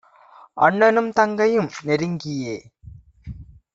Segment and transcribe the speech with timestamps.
[0.57, 2.55] அண்ண னும்தங் கையும் நெருங்கியே